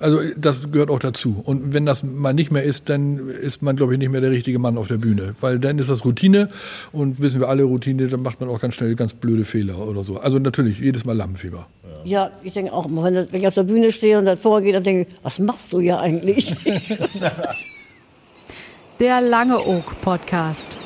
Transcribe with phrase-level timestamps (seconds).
[0.00, 1.40] Also das gehört auch dazu.
[1.44, 4.30] Und wenn das mal nicht mehr ist, dann ist man, glaube ich, nicht mehr der
[4.30, 5.34] richtige Mann auf der Bühne.
[5.40, 6.48] Weil dann ist das Routine
[6.92, 10.04] und wissen wir alle Routine, dann macht man auch ganz schnell ganz blöde Fehler oder
[10.04, 10.18] so.
[10.18, 11.66] Also natürlich, jedes Mal Lampenfieber.
[12.04, 15.08] Ja, ich denke auch, wenn ich auf der Bühne stehe und dann vorgehe, dann denke
[15.08, 16.54] ich, was machst du hier eigentlich?
[19.00, 20.78] Der Lange Oak Podcast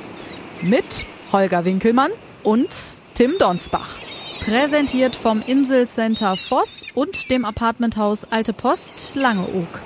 [0.63, 2.11] mit Holger Winkelmann
[2.43, 2.69] und
[3.15, 4.10] Tim Donsbach.
[4.41, 9.81] Präsentiert vom Inselcenter Voss und dem Apartmenthaus Alte Post Langeoog.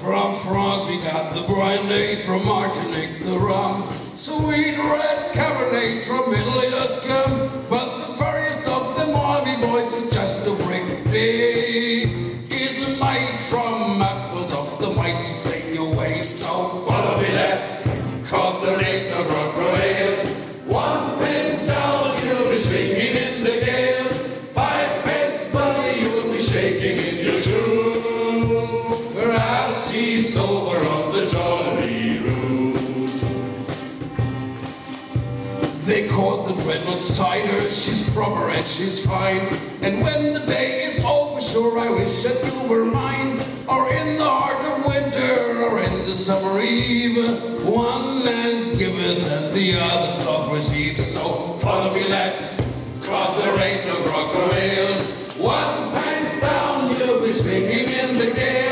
[0.00, 3.84] From France we got the brandy, from Martinique the rum.
[3.86, 7.91] Sweet red Cabernet from Italy does come, but
[37.00, 39.46] the she's proper and she's fine.
[39.82, 43.38] And when the day is over, sure I wish that you were mine.
[43.68, 47.16] Or in the heart of winter, or in the summer eve.
[47.64, 50.98] One and giveth and the other doth receive.
[51.00, 52.56] So follow me, lads,
[53.08, 55.00] cause there ain't no crocodile.
[55.42, 58.62] One pint down, you'll be swinging in the gale.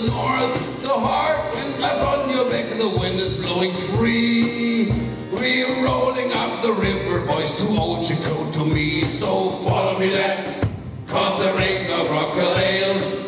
[0.00, 0.82] The north.
[0.82, 4.90] The hard and up on your back, the wind is blowing free.
[5.30, 9.02] We're rolling up the river, boys, to old Chico to me.
[9.02, 10.64] So follow me, lads,
[11.06, 11.98] cause there ain't no.
[11.98, 13.23] One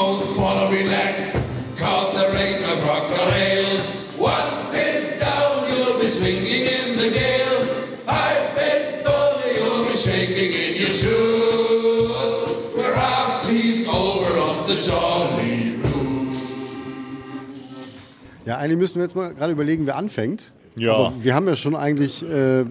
[0.00, 1.32] Follow me, lads,
[1.80, 3.78] cause there ain't no crocodile.
[4.20, 7.62] One pence down, you'll be swinging in the gale.
[7.62, 12.76] Five pence fully, you'll be shaking in your shoes.
[12.76, 16.76] Perhaps he's over on the Jolly Roos.
[18.44, 20.52] Ja, eigentlich müssen wir jetzt mal gerade überlegen, wer anfängt.
[20.76, 20.92] Ja.
[20.94, 22.66] Aber wir haben ja schon eigentlich, äh,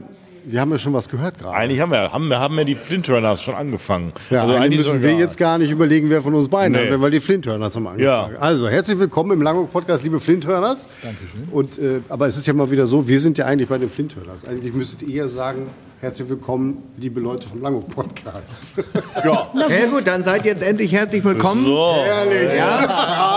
[0.48, 1.56] wir haben ja schon was gehört gerade.
[1.56, 4.14] Eigentlich haben wir, haben, wir- haben ja die Flint Runners schon angefangen.
[4.30, 6.92] Ja, Also eigentlich müssen wir jetzt gar nicht überlegen, wer von uns beiden Nee.
[6.92, 8.34] hat, weil die Flinthörners haben angefangen.
[8.34, 8.40] Ja.
[8.40, 10.88] Also, herzlich willkommen im Langhoek-Podcast, liebe Flinthörners.
[11.02, 11.48] Dankeschön.
[11.52, 13.90] Und, äh, aber es ist ja mal wieder so, wir sind ja eigentlich bei den
[13.90, 14.46] Flinthörners.
[14.46, 15.68] Eigentlich müsstet ihr eher sagen,
[16.02, 18.76] herzlich willkommen, liebe Leute vom Langhoek-Podcast.
[19.24, 19.50] Ja.
[19.56, 21.64] Ja gut, dann seid jetzt endlich herzlich willkommen.
[21.66, 21.96] So.
[22.06, 22.56] Ehrlich?
[22.58, 23.32] Ja.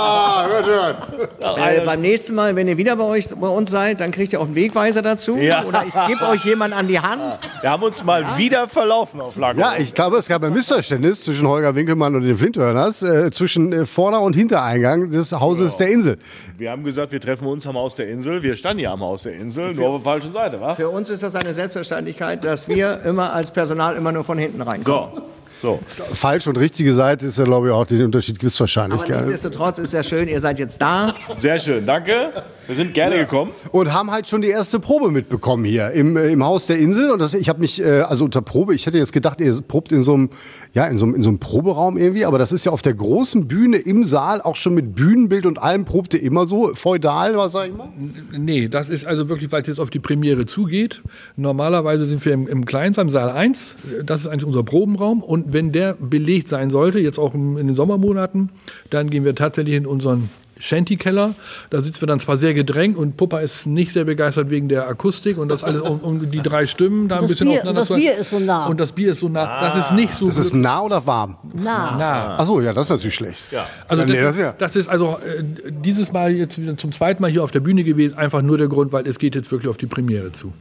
[0.49, 1.59] Hört, hört.
[1.59, 4.41] Äh, beim nächsten Mal, wenn ihr wieder bei, euch, bei uns seid, dann kriegt ihr
[4.41, 5.37] auch einen Wegweiser dazu.
[5.37, 5.65] Ja.
[5.65, 7.39] Oder ich gebe euch jemanden an die Hand.
[7.61, 9.61] Wir haben uns mal wieder verlaufen auf Lago.
[9.61, 13.73] Ja, ich glaube, es gab ein Missverständnis zwischen Holger Winkelmann und den Flinthörners, äh, zwischen
[13.73, 16.19] äh, Vorder- und Hintereingang des Hauses der Insel.
[16.57, 18.43] Wir haben gesagt, wir treffen uns am Haus der Insel.
[18.43, 20.75] Wir standen ja am Haus der Insel, nur auf der falschen Seite, wa?
[20.75, 24.61] Für uns ist das eine Selbstverständlichkeit, dass wir immer als Personal immer nur von hinten
[24.63, 25.11] reinkommen.
[25.15, 25.23] So.
[25.61, 25.81] So.
[26.13, 29.07] Falsch und richtige Seite ist ja, glaube ich, auch den Unterschied gibt es wahrscheinlich Aber
[29.07, 29.23] gerne.
[29.27, 31.15] nichtsdestotrotz ist ja schön, ihr seid jetzt da.
[31.41, 32.33] Sehr schön, danke.
[32.67, 33.51] Wir sind gerne gekommen.
[33.73, 37.11] Und haben halt schon die erste Probe mitbekommen hier im, äh, im Haus der Insel.
[37.11, 39.91] Und das, ich habe mich, äh, also unter Probe, ich hätte jetzt gedacht, ihr probt
[39.91, 40.31] in so einem,
[40.75, 42.95] ja, in so einem, in so einem Proberaum irgendwie, aber das ist ja auf der
[42.95, 47.37] großen Bühne im Saal, auch schon mit Bühnenbild und allem, probt ihr immer so feudal,
[47.37, 47.89] was sag ich mal?
[48.37, 51.03] Nee, das ist also wirklich, weil es jetzt auf die Premiere zugeht.
[51.37, 53.77] Normalerweise sind wir im, im Kleinsaal, im Saal 1.
[54.05, 55.23] Das ist eigentlich unser Probenraum.
[55.23, 58.51] Und wenn der belegt sein sollte, jetzt auch in den Sommermonaten,
[58.91, 60.31] dann gehen wir tatsächlich in unseren
[60.61, 61.35] Shanty-Keller.
[61.71, 64.89] Da sitzen wir dann zwar sehr gedrängt und Puppa ist nicht sehr begeistert wegen der
[64.89, 67.81] Akustik und das alles um, um die drei Stimmen da ein Das bisschen Bier- aufeinander
[67.81, 68.67] das zu- Bier ist so nah.
[68.67, 69.61] Und das Bier ist so nah.
[69.61, 71.37] Das ist nicht so Das ist nah oder warm?
[71.55, 72.37] Na, nah.
[72.39, 73.51] Ach so, ja, das ist natürlich schlecht.
[73.51, 73.67] Ja.
[73.87, 76.93] Also nee, das, das ist ja- das ist also äh, dieses Mal jetzt wieder zum
[76.93, 78.17] zweiten Mal hier auf der Bühne gewesen.
[78.19, 80.53] Einfach nur der Grund, weil es geht jetzt wirklich auf die Premiere zu.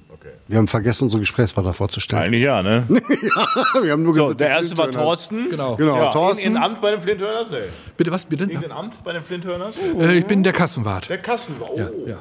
[0.50, 2.24] Wir haben vergessen, unsere Gesprächspartner vorzustellen.
[2.24, 2.86] Eigentlich ja, ne?
[3.82, 4.90] Wir haben nur So, gesagt, der erste war.
[4.92, 5.50] Thorsten.
[5.50, 5.76] Genau.
[5.76, 6.44] Genau, Ja, Thorsten.
[6.44, 7.52] Irgendein Amt bei den Flinthörners?
[7.52, 7.58] Nee.
[7.98, 8.24] Bitte was?
[8.24, 8.44] Bitte?
[8.46, 9.76] Irgendein Amt bei den Flinthörners?
[9.78, 11.10] Äh, ich bin der Kassenwart.
[11.10, 11.56] Der Kassen.
[11.60, 11.78] Oh.
[11.78, 12.18] Ja, ja.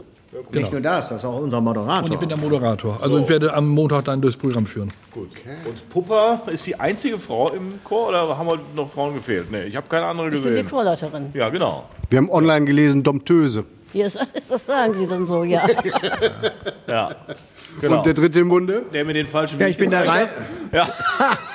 [0.52, 2.04] Nicht nur das, das ist auch unser Moderator.
[2.04, 2.98] Und ich bin der Moderator.
[3.00, 4.90] Also ich werde am Montag dann durchs Programm führen.
[5.12, 5.30] Gut.
[5.66, 9.50] Und Puppa ist die einzige Frau im Chor oder haben heute noch Frauen gefehlt?
[9.50, 10.68] Nee, ich habe keine andere ich bin die gesehen.
[10.68, 11.30] Chorleiterin.
[11.32, 11.86] Ja, genau.
[12.10, 13.64] Wir haben online gelesen, Domptöse.
[13.92, 14.18] Ist,
[14.48, 15.66] das sagen Sie dann so, ja.
[16.86, 17.16] Ja.
[17.80, 17.96] Genau.
[17.96, 18.82] Und der dritte im Bunde?
[18.92, 20.08] der mit den falschen Ja, ich bin Reim.
[20.08, 20.28] hat?
[20.72, 20.88] Ja.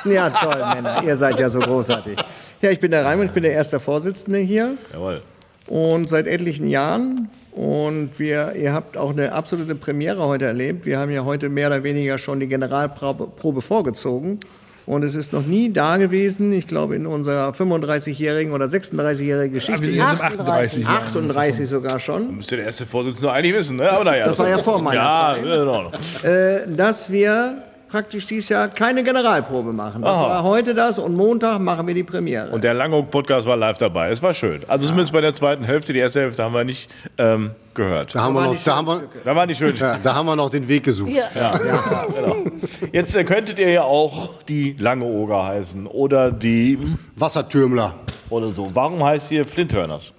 [0.06, 1.04] Ja, toll, Männer.
[1.04, 2.18] Ihr seid ja so großartig.
[2.62, 4.78] Ja, ich bin der Reim und ich bin der erste Vorsitzende hier.
[4.94, 5.22] Jawohl.
[5.68, 7.30] Und seit etlichen Jahren.
[7.54, 10.86] Und wir, ihr habt auch eine absolute Premiere heute erlebt.
[10.86, 14.39] Wir haben ja heute mehr oder weniger schon die Generalprobe Probe vorgezogen.
[14.86, 19.44] Und es ist noch nie da gewesen, ich glaube in unserer 35-jährigen oder 36-jährigen Ah,
[19.44, 21.04] wir Geschichte, sind jetzt im 38 Jahren.
[21.04, 23.89] 38 sogar schon, Müsste der erste Vorsitzende eigentlich wissen, ne?
[23.92, 24.28] Aber naja.
[24.28, 25.45] Das war ja vor meiner ja, Zeit.
[25.45, 25.94] Ordnung.
[26.24, 30.02] äh, dass wir praktisch dieses Jahr keine Generalprobe machen.
[30.02, 30.30] Das Aha.
[30.30, 32.50] war heute das und Montag machen wir die Premiere.
[32.52, 34.10] Und der Langhoek-Podcast war live dabei.
[34.10, 34.62] Es war schön.
[34.68, 35.92] Also zumindest bei der zweiten Hälfte.
[35.94, 38.16] Die erste Hälfte haben wir nicht ähm, gehört.
[38.16, 39.76] Da haben wir noch, die da haben wir, Da waren die schön.
[39.76, 41.12] ja, da haben wir noch den Weg gesucht.
[41.12, 41.24] Hier,
[42.92, 46.80] Jetzt äh, könntet ihr ja auch die Lange Oger heißen oder die
[47.16, 47.96] Wassertürmler.
[48.30, 48.70] oder so.
[48.74, 50.14] Warum heißt ihr Flinthörners?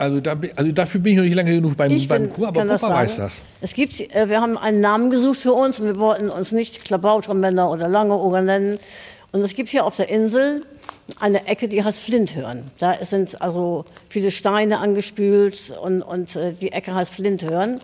[0.00, 2.48] Also, da, also dafür bin ich noch nicht lange genug beim, ich beim bin, Chor,
[2.48, 3.02] aber das Papa sagen.
[3.02, 3.42] weiß das.
[3.60, 6.84] Es gibt, äh, wir haben einen Namen gesucht für uns und wir wollten uns nicht
[6.84, 8.78] Klabautermänner oder Langeoger nennen.
[9.32, 10.64] Und es gibt hier auf der Insel
[11.20, 12.70] eine Ecke, die heißt Flinthörn.
[12.78, 17.78] Da sind also viele Steine angespült und, und äh, die Ecke heißt Flinthörn.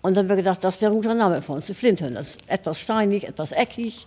[0.00, 2.14] Und dann haben wir gedacht, das wäre ein guter Name für uns, die Flinthörn.
[2.14, 4.06] Das ist etwas steinig, etwas eckig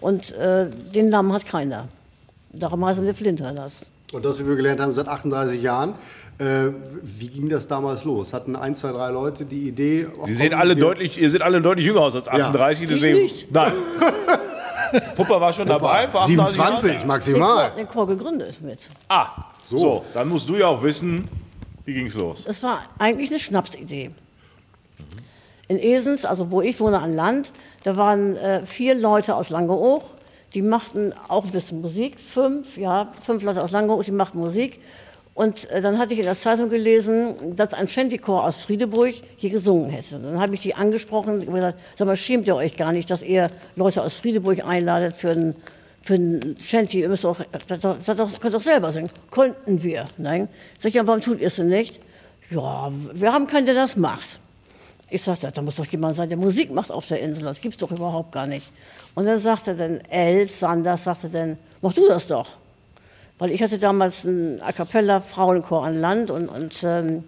[0.00, 1.88] und äh, den Namen hat keiner.
[2.52, 3.86] Darum heißen wir Flinthörners.
[4.12, 5.94] Und das, wie wir gelernt haben, seit 38 Jahren.
[6.38, 6.68] Äh,
[7.02, 8.32] wie ging das damals los?
[8.34, 10.06] Hatten ein, zwei, drei Leute die Idee?
[10.22, 13.18] ach, Sie sehen alle deutlich, ihr seht alle deutlich jünger aus als 38, deswegen.
[13.20, 13.50] nicht.
[13.50, 13.72] Nein.
[15.16, 16.76] Puppa war schon dabei vor 38 Jahren.
[16.78, 17.72] 27 Den Chor, maximal.
[17.76, 18.78] den Chor gegründet mit.
[19.08, 19.28] Ah,
[19.64, 20.04] so.
[20.12, 21.26] Dann musst du ja auch wissen,
[21.86, 22.44] wie ging's los?
[22.46, 24.10] Es war eigentlich eine Schnapsidee.
[25.68, 27.52] In Esens, also wo ich wohne an Land,
[27.84, 30.02] da waren äh, vier Leute aus Langeoog,
[30.54, 32.20] die machten auch ein bisschen Musik.
[32.20, 34.80] Fünf, ja, fünf Leute aus Langeoog, die machten Musik.
[35.34, 39.50] Und äh, dann hatte ich in der Zeitung gelesen, dass ein Shantychor aus Friedeburg hier
[39.50, 40.16] gesungen hätte.
[40.16, 43.10] Und dann habe ich die angesprochen und gesagt, sag mal, schämt ihr euch gar nicht,
[43.10, 45.56] dass ihr Leute aus Friedeburg einladet für ein,
[46.02, 46.18] für
[46.58, 47.00] Shanty?
[47.00, 49.08] Ihr müsst doch, das, das, das könnt doch selber singen.
[49.30, 50.04] Konnten wir.
[50.18, 50.48] Nein.
[50.78, 51.98] Sag ich, ja, warum tut ihr es denn nicht?
[52.50, 54.38] Ja, wir haben keinen, der das macht.
[55.14, 57.44] Ich sagte, da muss doch jemand sein, der Musik macht auf der Insel.
[57.44, 58.72] Das gibt's doch überhaupt gar nicht.
[59.14, 62.48] Und dann sagte dann El Sanders, sagte dann, mach du das doch.
[63.38, 67.24] Weil ich hatte damals einen A cappella Frauenchor an Land und, und ähm,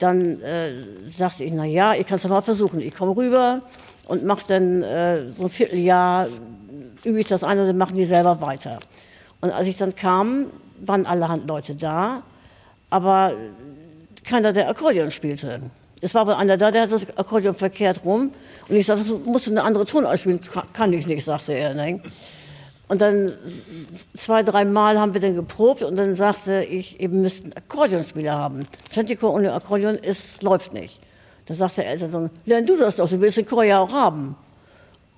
[0.00, 0.72] dann äh,
[1.16, 2.80] sagte ich, na ja, ich kann es mal versuchen.
[2.80, 3.62] Ich komme rüber
[4.08, 6.26] und mache dann äh, so ein Vierteljahr,
[7.04, 8.80] übe ich das ein und dann machen die selber weiter.
[9.40, 10.46] Und als ich dann kam,
[10.84, 12.24] waren allerhand Leute da,
[12.90, 13.34] aber
[14.24, 15.60] keiner, der Akkordeon spielte.
[16.04, 18.30] Es war aber einer da, der hat das Akkordeon verkehrt rum.
[18.68, 20.38] Und ich sagte, du musst eine andere Tonart spielen.
[20.40, 21.72] Ka- Kann ich nicht, sagte er.
[21.72, 22.02] Ne?
[22.88, 23.32] Und dann
[24.14, 28.66] zwei, drei Mal haben wir dann geprobt und dann sagte ich, müsst einen Akkordeonspieler haben.
[28.92, 31.00] Chantico ohne Akkordeon ist, läuft nicht.
[31.46, 34.36] Da sagte der Eltern, lern du das doch, du willst den Chor ja auch haben.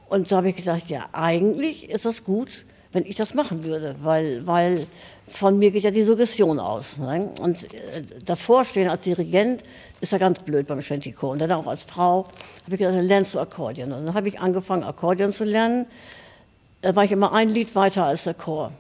[0.09, 3.97] Und da habe ich gedacht, ja, eigentlich ist das gut, wenn ich das machen würde,
[4.03, 4.87] weil, weil
[5.29, 6.97] von mir geht ja die Suggestion aus.
[6.99, 7.29] Ne?
[7.41, 9.63] Und äh, davor stehen als Dirigent
[10.01, 11.31] ist ja ganz blöd beim Shantychor.
[11.31, 12.25] Und dann auch als Frau
[12.65, 13.93] habe ich gedacht, dann lernst du Akkordeon.
[13.93, 15.87] Und dann habe ich angefangen, Akkordeon zu lernen.
[16.83, 18.73] Da war ich immer ein Lied weiter als der Chor.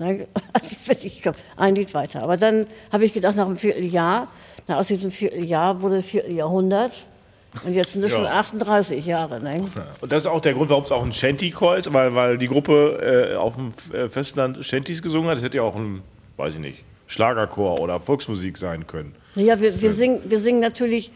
[0.00, 0.26] Ne?
[0.52, 2.22] Als ich kam, ein Lied weiter.
[2.22, 4.26] Aber dann habe ich gedacht, nach einem Vierteljahr,
[4.66, 6.92] na, aus diesem Vierteljahr wurde ein Vierteljahrhundert.
[7.64, 8.18] Und jetzt sind es Ja.
[8.18, 9.40] schon 38 Jahre.
[9.40, 9.64] Ne?
[10.00, 12.48] Und das ist auch der Grund, warum es auch ein Shanty-Chor ist, weil, weil die
[12.48, 15.36] Gruppe äh, auf dem äh, Festland Shantys gesungen hat.
[15.36, 16.02] Das hätte ja auch ein,
[16.36, 19.14] weiß ich nicht, Schlagerchor oder Volksmusik sein können.
[19.36, 21.10] Ja, wir, wir, singen, wir singen natürlich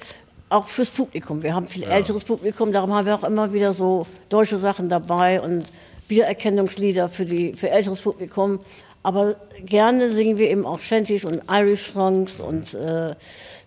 [0.49, 1.43] auch fürs Publikum.
[1.43, 5.41] Wir haben viel älteres Publikum, darum haben wir auch immer wieder so deutsche Sachen dabei
[5.41, 5.65] und
[6.09, 8.61] Wiedererkennungslieder für, die, für älteres Publikum.
[9.03, 13.15] Aber gerne singen wir eben auch Shanties und Irish Songs und äh,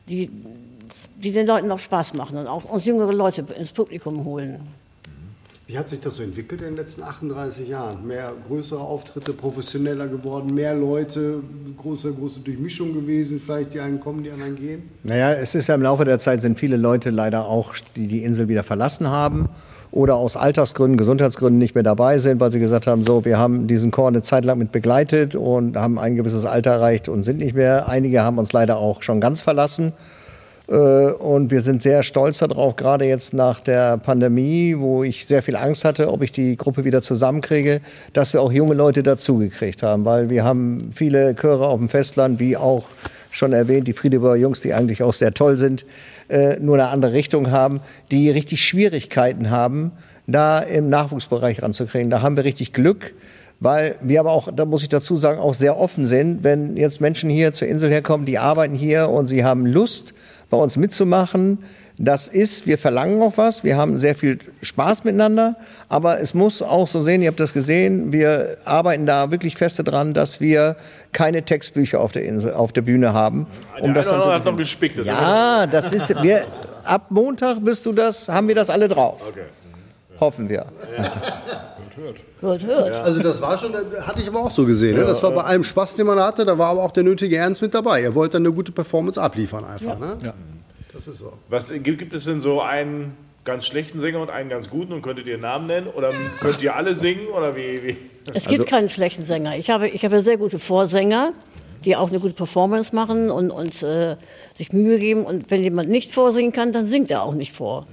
[0.10, 0.30] die,
[1.16, 4.60] die den Leuten auch Spaß machen und auch uns jüngere Leute ins Publikum holen.
[5.72, 8.06] Wie hat sich das so entwickelt in den letzten 38 Jahren?
[8.06, 11.36] Mehr größere Auftritte, professioneller geworden, mehr Leute,
[11.78, 14.90] große, große Durchmischung gewesen, vielleicht die einen kommen, die anderen gehen?
[15.04, 18.22] Naja, es ist ja im Laufe der Zeit sind viele Leute leider auch, die die
[18.25, 19.48] Insel wieder verlassen haben
[19.92, 23.68] oder aus Altersgründen, Gesundheitsgründen nicht mehr dabei sind, weil sie gesagt haben, so, wir haben
[23.68, 27.38] diesen Chor eine Zeit lang mit begleitet und haben ein gewisses Alter erreicht und sind
[27.38, 27.88] nicht mehr.
[27.88, 29.94] Einige haben uns leider auch schon ganz verlassen.
[30.72, 35.44] Äh, Und wir sind sehr stolz darauf, gerade jetzt nach der Pandemie, wo ich sehr
[35.44, 37.82] viel Angst hatte, ob ich die Gruppe wieder zusammenkriege,
[38.13, 42.40] dass wir auch junge Leute dazugekriegt haben, weil wir haben viele Chöre auf dem Festland,
[42.40, 42.86] wie auch
[43.32, 45.86] schon erwähnt, die Friedeburger Jungs, die eigentlich auch sehr toll sind,
[46.30, 49.92] äh, nur eine andere Richtung haben, die richtig Schwierigkeiten haben,
[50.28, 52.10] da im Nachwuchsbereich ranzukriegen.
[52.10, 53.13] Da haben wir richtig Glück,
[53.60, 57.01] weil wir aber auch, da muss ich dazu sagen, auch sehr offen sind, wenn jetzt
[57.01, 60.13] Menschen hier zur Insel herkommen, die arbeiten hier und sie haben Lust,
[60.51, 61.60] bei uns mitzumachen.
[61.98, 65.55] Das ist, wir verlangen auch was, wir haben sehr viel Spaß miteinander,
[65.88, 69.84] aber es muss auch so sehen, ihr habt das gesehen, wir arbeiten da wirklich feste
[69.84, 70.75] dran, dass wir
[71.12, 73.48] keine Textbücher auf der, Insel, auf der Bühne haben.
[73.81, 75.00] Der das dann andere hat so noch gespickt.
[75.00, 76.43] Das ja, das ist, wir,
[76.84, 79.22] ab Montag bist du das, haben wir das alle drauf.
[79.29, 79.41] Okay.
[80.20, 80.65] Hoffen wir.
[82.39, 82.96] Hört, hört.
[83.01, 84.98] Also das war schon, hatte ich aber auch so gesehen.
[84.98, 85.05] ne?
[85.05, 87.62] Das war bei allem Spaß, den man hatte, da war aber auch der nötige Ernst
[87.62, 88.01] mit dabei.
[88.01, 90.00] Er wollte dann eine gute Performance abliefern einfach.
[90.00, 90.17] Ne?
[90.24, 90.34] Ja.
[90.93, 91.34] Das ist so.
[91.50, 93.15] Was gibt, gibt es denn so einen
[93.46, 95.88] ganz schlechten Sänger und einen ganz guten und könntet ihr einen Namen nennen?
[95.88, 97.27] Oder könnt ihr alle singen?
[97.27, 97.84] Oder wie?
[97.84, 97.98] wie?
[98.34, 99.58] Es gibt keinen schlechten Sänger.
[99.58, 101.31] Ich habe, ich habe sehr gute Vorsänger,
[101.86, 104.15] die auch eine gute Performance machen und, und äh,
[104.53, 105.24] sich Mühe geben.
[105.24, 107.88] Und wenn jemand nicht vorsingen kann, dann singt er auch nicht vor.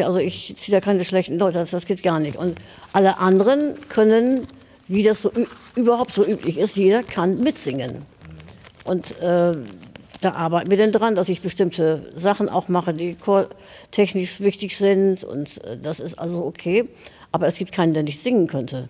[0.00, 2.36] Also ich ziehe da keine schlechten Leute, das, das geht gar nicht.
[2.36, 2.58] Und
[2.92, 4.46] alle anderen können,
[4.88, 5.30] wie das so
[5.76, 8.02] überhaupt so üblich ist, jeder kann mitsingen.
[8.84, 9.52] Und äh,
[10.22, 15.24] da arbeiten wir dann dran, dass ich bestimmte Sachen auch mache, die chortechnisch wichtig sind.
[15.24, 16.88] Und äh, das ist also okay.
[17.30, 18.88] Aber es gibt keinen, der nicht singen könnte.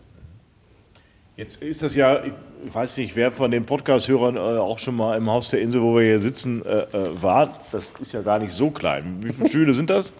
[1.36, 5.16] Jetzt ist das ja, ich weiß nicht, wer von den Podcast-Hörern äh, auch schon mal
[5.16, 7.58] im Haus der Insel, wo wir hier sitzen, äh, äh, war.
[7.72, 9.18] Das ist ja gar nicht so klein.
[9.22, 10.12] Wie viele Stühle sind das?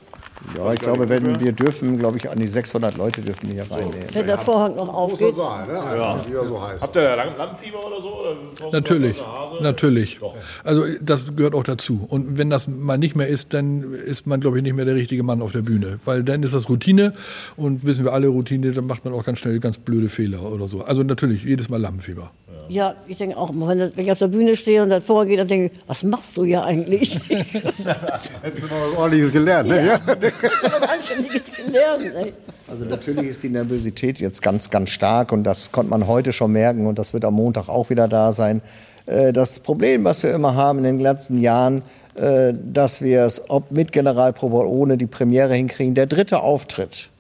[0.56, 4.06] Ja, ich glaube, wenn wir dürfen, glaube ich, an die 600 Leute dürfen hier reinnehmen.
[4.12, 5.34] Wenn der Vorhang noch aufgeht.
[5.34, 5.74] Saal, ne?
[5.74, 6.20] Ja.
[6.28, 6.82] Wie er so heißt.
[6.82, 8.08] Habt ihr Lampenfieber oder so?
[8.20, 9.16] Oder Natürlich,
[9.60, 10.20] natürlich.
[10.64, 12.06] Also das gehört auch dazu.
[12.08, 14.94] Und wenn das mal nicht mehr ist, dann ist man, glaube ich, nicht mehr der
[14.94, 15.98] richtige Mann auf der Bühne.
[16.04, 17.14] Weil dann ist das Routine
[17.56, 20.68] und wissen wir alle Routine, dann macht man auch ganz schnell ganz blöde Fehler oder
[20.68, 20.82] so.
[20.82, 22.30] Also natürlich, jedes Mal Lampenfieber.
[22.68, 25.48] Ja, ich denke auch immer, wenn, ich auf der Bühne stehe und dann vorgehe, dann
[25.48, 27.20] denke ich, was machst du hier eigentlich?
[27.28, 27.54] ich
[28.42, 29.86] Hättest du mal was Ordentliches gelernt, ne?
[29.86, 30.00] Ja.
[30.06, 32.04] habe was Anständiges gelernt.
[32.16, 32.32] Ey.
[32.70, 36.52] Also natürlich ist die Nervosität jetzt ganz, ganz stark und das konnte man heute schon
[36.52, 38.62] merken und das wird am Montag auch wieder da sein.
[39.06, 41.82] Äh, Das Problem, was wir immer haben in den letzten Jahren,
[42.14, 47.10] äh, dass wir es, ob mit Generalprobe oder ohne die Premiere hinkriegen, der dritte Auftritt,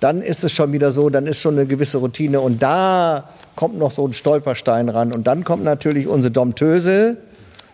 [0.00, 3.78] dann ist es schon wieder so, dann ist schon eine gewisse Routine und da kommt
[3.78, 7.16] noch so ein Stolperstein ran und dann kommt natürlich unsere Dompteuse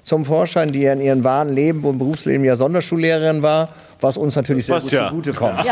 [0.03, 3.69] zum Vorschein, die ja in ihrem wahren Leben und Berufsleben ja Sonderschullehrerin war,
[4.00, 5.09] was uns natürlich sehr passt gut ja.
[5.09, 5.65] zugutekommt.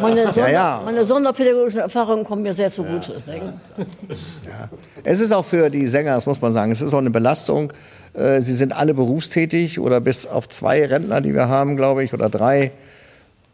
[0.00, 0.80] Meine, Sonder, ja.
[0.84, 3.20] meine sonderpädagogischen Erfahrungen kommen mir sehr zugute.
[5.04, 7.72] Es ist auch für die Sänger, das muss man sagen, es ist auch eine Belastung.
[8.14, 12.14] Äh, Sie sind alle berufstätig oder bis auf zwei Rentner, die wir haben, glaube ich,
[12.14, 12.70] oder drei,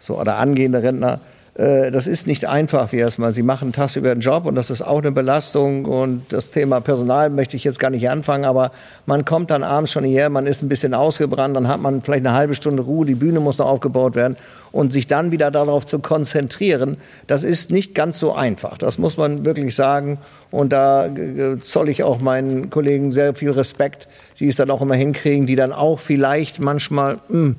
[0.05, 1.21] so, oder angehende Rentner.
[1.55, 3.33] Äh, Das ist nicht einfach, wie erstmal.
[3.33, 5.87] Sie machen tagsüber einen Job und das ist auch eine Belastung.
[5.87, 8.71] Und das Thema Personal möchte ich jetzt gar nicht anfangen, aber
[9.07, 12.27] man kommt dann abends schon hierher, man ist ein bisschen ausgebrannt, dann hat man vielleicht
[12.27, 14.37] eine halbe Stunde Ruhe, die Bühne muss noch aufgebaut werden
[14.73, 18.77] und sich dann wieder darauf zu konzentrieren, das ist nicht ganz so einfach.
[18.77, 20.19] Das muss man wirklich sagen.
[20.51, 24.07] Und da äh, zoll ich auch meinen Kollegen sehr viel Respekt,
[24.39, 27.55] die es dann auch immer hinkriegen, die dann auch vielleicht manchmal mh,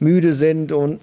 [0.00, 0.98] müde sind und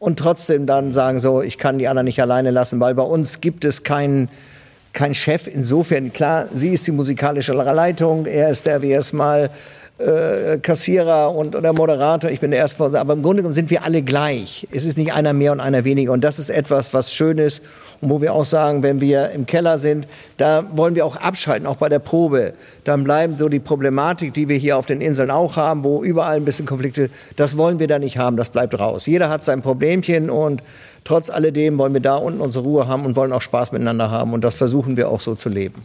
[0.00, 3.40] und trotzdem dann sagen so, ich kann die anderen nicht alleine lassen, weil bei uns
[3.40, 4.28] gibt es keinen
[4.92, 5.46] kein Chef.
[5.46, 9.50] Insofern, klar, sie ist die musikalische Leitung, er ist der, wie es mal
[10.00, 13.84] äh, Kassierer und oder Moderator, ich bin der Erstvorsitzende, aber im Grunde genommen sind wir
[13.84, 14.66] alle gleich.
[14.72, 17.62] Es ist nicht einer mehr und einer weniger und das ist etwas, was schön ist
[18.00, 21.66] und wo wir auch sagen, wenn wir im Keller sind, da wollen wir auch abschalten,
[21.66, 22.54] auch bei der Probe.
[22.84, 26.36] Dann bleiben so die Problematik, die wir hier auf den Inseln auch haben, wo überall
[26.36, 29.06] ein bisschen Konflikte, das wollen wir da nicht haben, das bleibt raus.
[29.06, 30.62] Jeder hat sein Problemchen und
[31.04, 34.32] trotz alledem wollen wir da unten unsere Ruhe haben und wollen auch Spaß miteinander haben
[34.32, 35.84] und das versuchen wir auch so zu leben.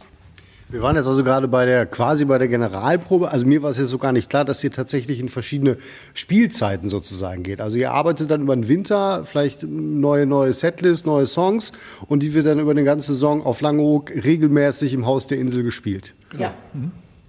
[0.68, 3.30] Wir waren jetzt also gerade bei der, quasi bei der Generalprobe.
[3.30, 5.76] Also mir war es jetzt so gar nicht klar, dass ihr tatsächlich in verschiedene
[6.12, 7.60] Spielzeiten sozusagen geht.
[7.60, 11.70] Also ihr arbeitet dann über den Winter, vielleicht neue, neue Setlist, neue Songs
[12.08, 15.62] und die wird dann über den ganzen Saison auf Langeoog regelmäßig im Haus der Insel
[15.62, 16.14] gespielt.
[16.36, 16.52] Ja.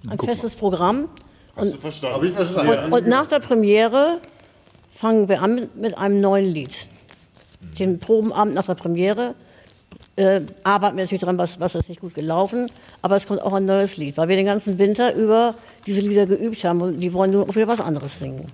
[0.09, 1.07] Ein festes Programm.
[1.55, 2.25] Hast du verstanden?
[2.25, 2.85] ich verstanden.
[2.85, 4.19] Und, und nach der Premiere
[4.89, 6.87] fangen wir an mit, mit einem neuen Lied.
[7.77, 9.35] Den Probenabend nach der Premiere
[10.17, 12.69] äh, arbeiten wir natürlich dran, was, was ist nicht gut gelaufen,
[13.01, 15.55] aber es kommt auch ein neues Lied, weil wir den ganzen Winter über
[15.85, 18.47] diese Lieder geübt haben und die wollen nur wieder was anderes singen.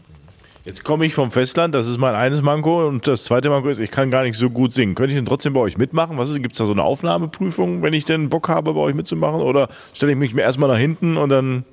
[0.66, 3.80] Jetzt komme ich vom Festland, das ist mein eines Manko und das zweite Manko ist,
[3.80, 4.96] ich kann gar nicht so gut singen.
[4.96, 6.18] Könnte ich denn trotzdem bei euch mitmachen?
[6.18, 8.96] Was ist, gibt es da so eine Aufnahmeprüfung, wenn ich denn Bock habe, bei euch
[8.96, 9.42] mitzumachen?
[9.42, 11.66] Oder stelle ich mich mir erstmal nach hinten und dann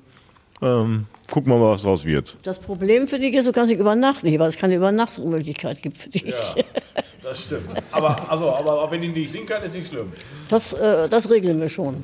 [0.61, 2.37] ähm, gucken wir mal, was draus wird?
[2.43, 5.97] Das Problem finde ich ist, du kannst nicht übernachten hier, weil es keine Übernachtungsmöglichkeit gibt
[5.97, 6.35] für dich.
[7.31, 7.69] Das stimmt.
[7.93, 10.13] Aber, also, aber auch wenn ich nicht singen kann, ist nicht schlimm.
[10.49, 12.03] Das, äh, das regeln wir schon.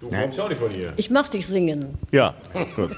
[0.00, 0.92] Du kommst ja auch nicht von hier.
[0.96, 1.98] Ich mache dich singen.
[2.12, 2.34] Ja,
[2.76, 2.90] gut.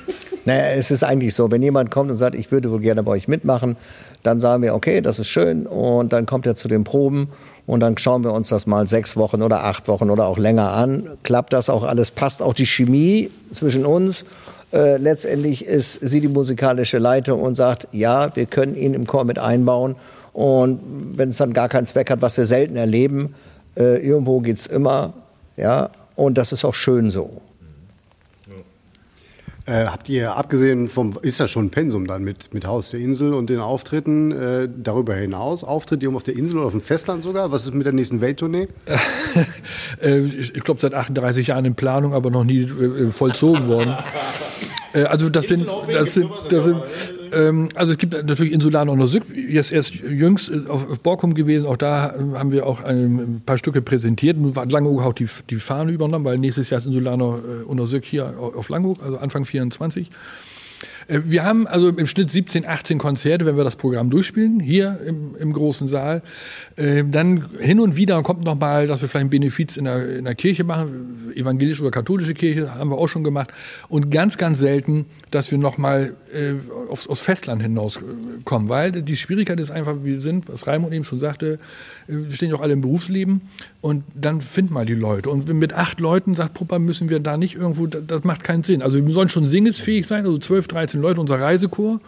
[0.45, 3.13] Naja, es ist eigentlich so, wenn jemand kommt und sagt, ich würde wohl gerne bei
[3.13, 3.77] euch mitmachen,
[4.23, 7.31] dann sagen wir, okay, das ist schön und dann kommt er zu den Proben
[7.67, 10.73] und dann schauen wir uns das mal sechs Wochen oder acht Wochen oder auch länger
[10.73, 11.09] an.
[11.23, 12.11] Klappt das auch alles?
[12.11, 14.27] Passt auch die Chemie zwischen uns?
[14.73, 19.25] Äh, letztendlich ist sie die musikalische Leitung und sagt, ja, wir können ihn im Chor
[19.25, 19.97] mit einbauen
[20.39, 20.79] und
[21.17, 23.35] wenn es dann gar keinen Zweck hat, was wir selten erleben,
[23.77, 25.13] äh, irgendwo geht's immer,
[25.57, 27.43] ja, und das ist auch schön so.
[29.67, 33.01] Äh, habt ihr, abgesehen vom, ist ja schon ein Pensum dann mit, mit Haus der
[33.01, 36.83] Insel und den Auftritten, äh, darüber hinaus, Auftritte hier auf der Insel oder auf dem
[36.83, 37.51] Festland sogar?
[37.51, 38.69] Was ist mit der nächsten Welttournee?
[40.01, 43.97] Äh, ich ich glaube, seit 38 Jahren in Planung, aber noch nie äh, vollzogen worden.
[44.95, 46.83] Äh, also das sind, das sind, das sind
[47.33, 51.35] ähm, also es gibt natürlich Insulaner und Sück, jetzt erst jüngst äh, auf, auf Borkum
[51.35, 54.37] gewesen, auch da äh, haben wir auch ein paar Stücke präsentiert.
[54.37, 57.85] Nun hat Langeoog auch die, die Fahne übernommen, weil nächstes Jahr ist Insulaner äh, und
[57.87, 60.11] Sück hier auf Langeoog, also Anfang 24.
[61.09, 65.01] Äh, Wir haben also im Schnitt 17, 18 Konzerte, wenn wir das Programm durchspielen, hier
[65.07, 66.23] im, im großen Saal.
[66.77, 70.25] Dann hin und wieder kommt noch mal, dass wir vielleicht einen Benefiz in der, in
[70.25, 73.53] der Kirche machen, evangelische oder katholische Kirche, haben wir auch schon gemacht.
[73.89, 76.55] Und ganz, ganz selten, dass wir noch mal äh,
[76.91, 81.21] aufs, aufs Festland hinauskommen, weil die Schwierigkeit ist einfach, wir sind, was Raimund eben schon
[81.21, 81.59] sagte,
[82.09, 83.43] äh, wir stehen ja auch alle im Berufsleben
[83.81, 85.31] und dann find mal die Leute.
[85.31, 88.65] Und mit acht Leuten, sagt Puppa, müssen wir da nicht irgendwo, das das macht keinen
[88.65, 88.83] Sinn.
[88.83, 92.01] Also wir sollen schon singelsfähig sein, also 12, 13 Leute, unser Reisechor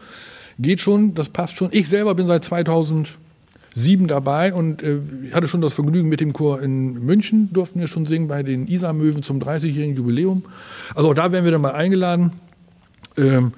[0.59, 1.69] geht schon, das passt schon.
[1.73, 3.15] Ich selber bin seit 2007
[4.09, 4.99] dabei und äh,
[5.33, 8.67] hatte schon das Vergnügen mit dem Chor in München, durften wir schon singen bei den
[8.67, 10.45] Isar-Möwen zum 30-jährigen Jubiläum.
[10.95, 12.33] Also auch da werden wir dann mal eingeladen.
[13.17, 13.53] Ähm,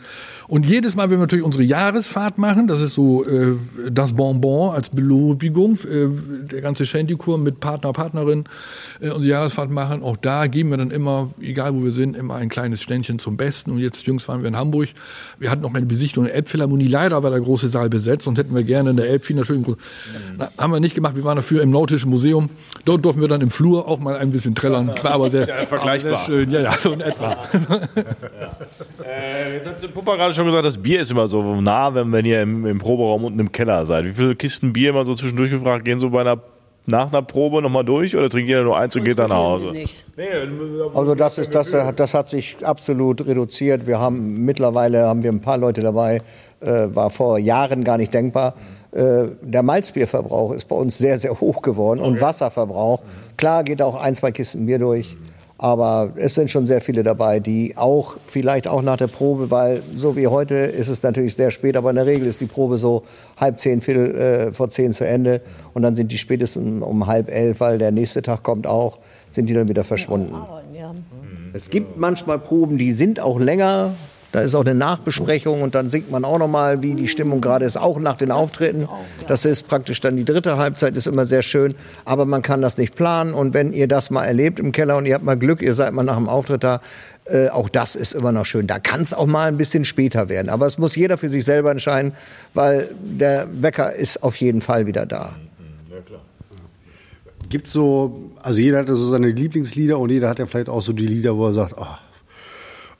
[0.52, 3.56] und jedes Mal, wenn wir natürlich unsere Jahresfahrt machen, das ist so äh,
[3.90, 6.08] das Bonbon als Belobigung, äh,
[6.46, 8.44] der ganze Shanty-Chor mit Partner, Partnerin,
[9.00, 12.34] äh, unsere Jahresfahrt machen, auch da geben wir dann immer, egal wo wir sind, immer
[12.34, 13.70] ein kleines Ständchen zum Besten.
[13.70, 14.90] Und jetzt jüngst waren wir in Hamburg.
[15.38, 16.86] Wir hatten noch eine Besichtigung in der Elbphilharmonie.
[16.86, 19.66] Leider war der große Saal besetzt und hätten wir gerne in der Elbphil natürlich.
[20.36, 21.16] Na, haben wir nicht gemacht.
[21.16, 22.50] Wir waren dafür im Nautischen Museum.
[22.84, 24.88] Dort durften wir dann im Flur auch mal ein bisschen trällern.
[25.02, 26.12] War aber sehr, ja vergleichbar.
[26.12, 26.50] aber sehr schön.
[26.50, 27.38] Ja, ja, so in etwa.
[29.04, 32.12] Äh, jetzt hat der Puppa gerade schon gesagt, das Bier ist immer so nah, wenn,
[32.12, 34.04] wenn ihr im, im Proberaum unten im Keller seid.
[34.04, 36.38] Wie viele Kisten Bier immer so zwischendurch gefragt, gehen so bei einer,
[36.86, 39.70] nach einer Probe nochmal durch oder trinkt jeder nur eins und geht dann nach Hause?
[39.70, 40.04] Nicht.
[40.94, 43.86] Also das ist das, äh, das hat sich absolut reduziert.
[43.86, 46.22] Wir haben mittlerweile haben wir ein paar Leute dabei,
[46.60, 48.54] äh, war vor Jahren gar nicht denkbar.
[48.92, 53.02] Äh, der Malzbierverbrauch ist bei uns sehr sehr hoch geworden und Wasserverbrauch.
[53.36, 55.16] Klar geht auch ein zwei Kisten Bier durch,
[55.62, 59.80] aber es sind schon sehr viele dabei, die auch vielleicht auch nach der Probe, weil
[59.94, 62.78] so wie heute ist es natürlich sehr spät, aber in der Regel ist die Probe
[62.78, 63.04] so
[63.36, 65.40] halb zehn, viertel äh, vor zehn zu Ende
[65.72, 68.98] und dann sind die spätestens um halb elf, weil der nächste Tag kommt auch,
[69.30, 70.34] sind die dann wieder verschwunden.
[71.52, 73.94] Es gibt manchmal Proben, die sind auch länger.
[74.32, 77.42] Da ist auch eine Nachbesprechung und dann singt man auch noch mal, wie die Stimmung
[77.42, 78.88] gerade ist, auch nach den Auftritten.
[79.28, 81.74] Das ist praktisch dann die dritte Halbzeit, ist immer sehr schön.
[82.06, 83.34] Aber man kann das nicht planen.
[83.34, 85.92] Und wenn ihr das mal erlebt im Keller und ihr habt mal Glück, ihr seid
[85.92, 86.80] mal nach dem Auftritt da,
[87.26, 88.66] äh, auch das ist immer noch schön.
[88.66, 90.48] Da kann es auch mal ein bisschen später werden.
[90.48, 92.12] Aber es muss jeder für sich selber entscheiden,
[92.54, 95.36] weil der Wecker ist auf jeden Fall wieder da.
[97.50, 100.94] Gibt so, also jeder hat so seine Lieblingslieder und jeder hat ja vielleicht auch so
[100.94, 102.00] die Lieder, wo er sagt, ach,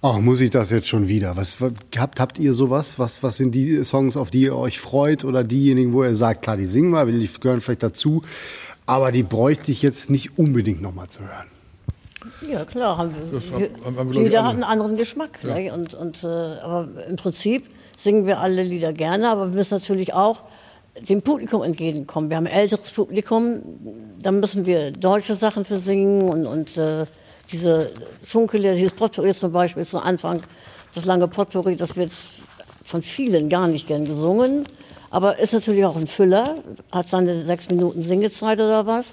[0.02, 1.36] ach, muss ich das jetzt schon wieder?
[1.36, 1.58] Was
[1.96, 2.98] habt, habt ihr sowas?
[2.98, 6.42] Was, was sind die Songs, auf die ihr euch freut oder diejenigen, wo ihr sagt,
[6.42, 8.22] klar, die singen wir, die gehören vielleicht dazu,
[8.86, 11.46] aber die bräuchte ich jetzt nicht unbedingt nochmal zu hören?
[12.48, 13.40] Ja, klar, haben wir.
[13.84, 15.42] Haben- haben wir, jeder hat einen anderen Geschmack.
[15.44, 15.72] Ne?
[15.72, 17.64] Und, und, äh, aber im Prinzip
[17.96, 20.42] singen wir alle Lieder gerne, aber wir müssen natürlich auch
[21.08, 22.28] dem Publikum entgegenkommen.
[22.30, 23.62] Wir haben ein älteres Publikum,
[24.20, 27.06] da müssen wir deutsche Sachen für singen und, und äh,
[27.50, 27.90] diese
[28.24, 30.42] Schunkellieder, dieses Potpourri zum Beispiel zu Anfang,
[30.94, 32.12] das lange Potpourri, das wird
[32.84, 34.66] von vielen gar nicht gern gesungen,
[35.10, 36.56] aber ist natürlich auch ein Füller,
[36.90, 39.06] hat seine sechs Minuten Singezeit oder was.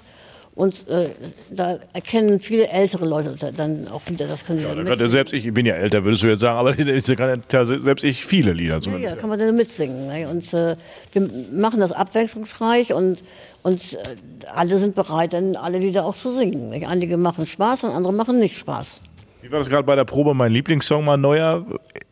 [0.54, 1.10] Und äh,
[1.50, 5.46] da erkennen viele ältere Leute dann auch wieder, das können sie Ja, dann selbst ich,
[5.46, 9.14] ich bin ja älter, würdest du jetzt sagen, aber selbst ich viele Lieder Ja, zumindest.
[9.14, 10.08] ja, kann man dann mitsingen.
[10.08, 10.28] Ne?
[10.28, 10.76] Und äh,
[11.12, 13.22] wir machen das abwechslungsreich und,
[13.62, 13.98] und äh,
[14.54, 16.70] alle sind bereit, dann alle Lieder auch zu singen.
[16.70, 16.86] Nicht?
[16.88, 19.00] Einige machen Spaß und andere machen nicht Spaß.
[19.42, 20.34] Wie war das gerade bei der Probe?
[20.34, 21.64] Mein Lieblingssong mal neuer,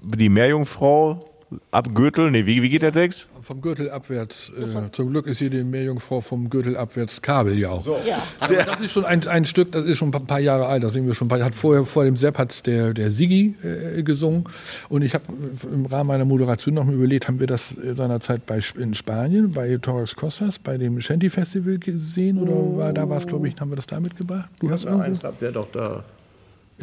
[0.03, 1.28] die Meerjungfrau
[1.71, 2.31] ab Gürtel.
[2.31, 3.29] Nee, wie, wie geht der Text?
[3.41, 4.53] Vom Gürtel abwärts.
[4.57, 7.87] Äh, zum Glück ist hier die Meerjungfrau vom Gürtel abwärts Kabel ja auch.
[8.07, 8.23] Ja.
[8.41, 10.85] Aber das ist schon ein, ein Stück, das ist schon ein paar, Jahre alt.
[10.85, 11.31] Das singen wir schon.
[11.31, 14.45] Hat vorher vor dem Sepp hat's der der Sigi äh, gesungen
[14.89, 15.25] und ich habe
[15.73, 19.53] im Rahmen meiner Moderation noch mal überlegt, haben wir das äh, seinerzeit bei in Spanien
[19.53, 23.55] bei Torres Costas bei dem Shanty Festival gesehen oder war da war es glaube ich,
[23.61, 24.49] haben wir das da mitgebracht?
[24.61, 26.05] Du hast irgendwo Eins habt ihr doch da.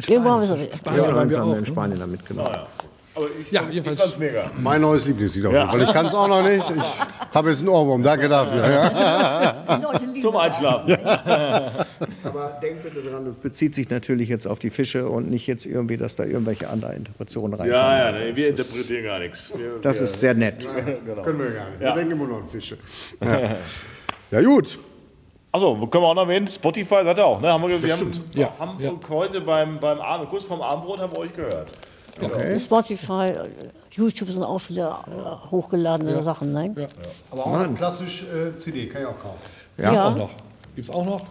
[0.06, 1.54] Irgendwo haben wir es Spanien eins wir haben wir auch.
[1.54, 1.66] in ne?
[1.66, 2.50] Spanien da mitgenommen.
[2.52, 2.66] Ja,
[3.70, 4.18] jedenfalls.
[4.18, 4.50] mega.
[4.58, 5.82] Mein neues Lieblingslied auf jeden Fall.
[5.82, 6.64] Ich kann es auch noch nicht.
[6.70, 8.02] Ich habe jetzt einen Ohrwurm.
[8.02, 8.68] Danke dafür.
[8.68, 9.80] Ja.
[10.20, 10.36] Zum.
[10.36, 10.92] Einschlafen.
[12.24, 15.66] Aber denkt bitte dran, das bezieht sich natürlich jetzt auf die Fische und nicht jetzt
[15.66, 17.72] irgendwie, dass da irgendwelche andere Interpretationen reinkommen.
[17.82, 19.50] Ja, ja, Das nee, wir interpretieren gar nichts.
[19.54, 20.66] Wir, Das ist sehr nett.
[20.66, 21.80] Können wir gar nicht.
[21.80, 22.78] Wir denken immer nur an Fische.
[24.30, 24.78] Ja, ja gut.
[25.52, 27.50] Achso, können wir auch noch erwähnen, Spotify hat er auch, ne?
[27.52, 28.92] Haben wir, wir haben, Ja, haben ja.
[29.08, 31.68] heute beim, beim Abend, kurz vorm Abendbrot haben wir euch gehört.
[32.58, 33.48] Spotify, äh,
[33.92, 36.52] YouTube sind auch viele äh, hochgeladene Sachen.
[36.52, 36.74] Ne?
[36.76, 36.88] Ja.
[37.30, 39.42] Aber auch klassisch äh, CD kann ich auch kaufen.
[39.80, 39.90] Ja.
[39.90, 40.30] Gibt's auch noch.
[40.74, 41.24] Gibt's auch noch?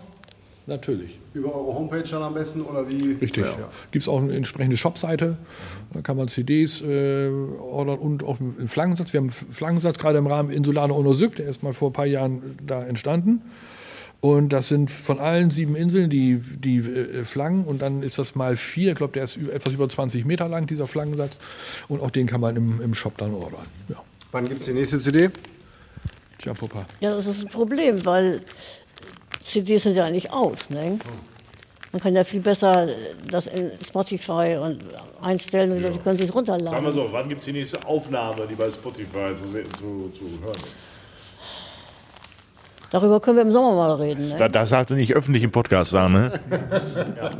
[0.67, 1.19] Natürlich.
[1.35, 3.13] Über eure Homepage dann am besten oder wie?
[3.13, 3.45] Richtig.
[3.45, 3.69] Ja.
[3.91, 5.37] Gibt es auch eine entsprechende Shopseite.
[5.93, 9.13] Da kann man CDs äh, ordern und auch einen Flaggensatz.
[9.13, 12.07] Wir haben einen Flaggensatz gerade im Rahmen Insulane Onosuk, der ist mal vor ein paar
[12.07, 13.41] Jahren da entstanden.
[14.25, 17.63] Und das sind von allen sieben Inseln die, die äh, Flaggen.
[17.63, 18.93] Und dann ist das mal vier.
[18.93, 21.37] Ich glaube, der ist etwas über 20 Meter lang, dieser Flaggensatz.
[21.89, 23.67] Und auch den kann man im, im Shop dann ordern.
[23.87, 23.97] Ja.
[24.31, 25.29] Wann gibt es die nächste CD?
[26.39, 26.87] Tja, Papa.
[27.01, 28.41] Ja, das ist ein Problem, weil
[29.43, 30.71] CDs sind ja eigentlich out.
[30.71, 30.97] Ne?
[31.91, 32.89] Man kann ja viel besser
[33.29, 34.83] das in Spotify und
[35.21, 36.91] einstellen und die Leute können sich Sagen wir runterladen.
[36.93, 40.94] so, wann gibt es die nächste Aufnahme, die bei Spotify zu, zu, zu hören ist?
[42.91, 44.23] Darüber können wir im Sommer mal reden.
[44.23, 44.35] Ne?
[44.37, 46.31] Das, das sagst du nicht öffentlich im Podcast sagen, ne?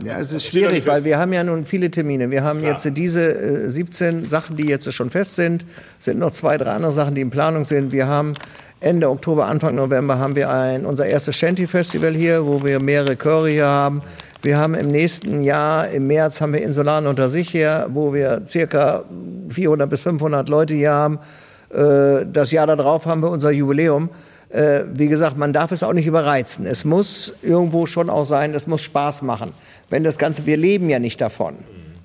[0.04, 2.32] Ja, es ist schwierig, weil wir haben ja nun viele Termine.
[2.32, 5.66] Wir haben jetzt diese äh, 17 Sachen, die jetzt schon fest sind.
[6.00, 7.92] Es sind noch zwei, drei andere Sachen, die in Planung sind.
[7.92, 8.34] Wir haben
[8.82, 13.50] Ende Oktober, Anfang November haben wir ein, unser erstes Shanty-Festival hier, wo wir mehrere Chöre
[13.50, 14.02] hier haben.
[14.42, 18.42] Wir haben im nächsten Jahr, im März, haben wir Insulan unter sich hier, wo wir
[18.46, 19.04] circa
[19.50, 21.20] 400 bis 500 Leute hier haben.
[21.74, 24.10] Äh, Das Jahr darauf haben wir unser Jubiläum.
[24.50, 26.66] Äh, Wie gesagt, man darf es auch nicht überreizen.
[26.66, 29.52] Es muss irgendwo schon auch sein, es muss Spaß machen.
[29.90, 31.56] Wenn das Ganze, wir leben ja nicht davon.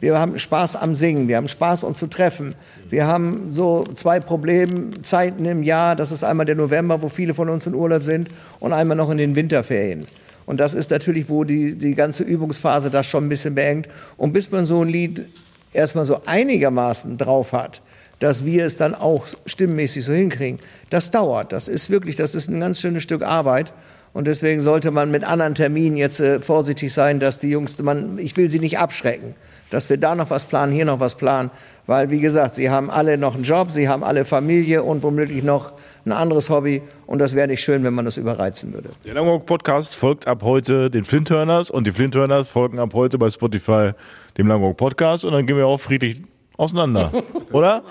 [0.00, 2.54] Wir haben Spaß am Singen, wir haben Spaß, uns zu treffen.
[2.88, 5.94] Wir haben so zwei Problemzeiten im Jahr.
[5.94, 8.28] Das ist einmal der November, wo viele von uns in Urlaub sind,
[8.60, 10.06] und einmal noch in den Winterferien.
[10.46, 13.88] Und das ist natürlich, wo die, die ganze Übungsphase das schon ein bisschen beengt.
[14.16, 15.26] Und bis man so ein Lied
[15.72, 17.82] erstmal so einigermaßen drauf hat,
[18.20, 21.52] dass wir es dann auch stimmmäßig so hinkriegen, das dauert.
[21.52, 23.72] Das ist wirklich, das ist ein ganz schönes Stück Arbeit.
[24.12, 28.18] Und deswegen sollte man mit anderen Terminen jetzt äh, vorsichtig sein, dass die Jungs, man,
[28.18, 29.36] ich will sie nicht abschrecken,
[29.70, 31.50] dass wir da noch was planen, hier noch was planen.
[31.86, 35.44] Weil, wie gesagt, sie haben alle noch einen Job, sie haben alle Familie und womöglich
[35.44, 35.72] noch
[36.04, 36.82] ein anderes Hobby.
[37.06, 38.90] Und das wäre nicht schön, wenn man das überreizen würde.
[39.04, 43.30] Der Langwalk Podcast folgt ab heute den Flinthörners und die Flinthörners folgen ab heute bei
[43.30, 43.92] Spotify
[44.36, 46.22] dem Langwalk Podcast und dann gehen wir auch friedlich
[46.60, 47.10] auseinander.
[47.52, 47.82] Oder?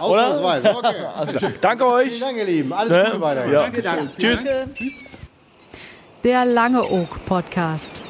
[0.00, 0.74] Ausnahmsweise.
[1.20, 1.54] Okay.
[1.60, 2.08] Danke euch.
[2.12, 2.72] Vielen Dank, ihr Lieben.
[2.72, 3.04] Alles Ne?
[3.06, 3.52] Gute weiterhin.
[3.52, 3.70] Ja.
[4.18, 4.44] Tschüss.
[6.24, 8.02] Der Lange Oak Podcast.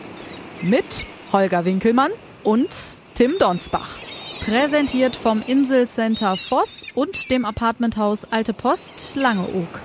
[0.63, 2.69] Mit Holger Winkelmann und
[3.15, 3.97] Tim Donsbach.
[4.45, 9.81] Präsentiert vom Inselcenter Voss und dem Apartmenthaus Alte Post Langeoog.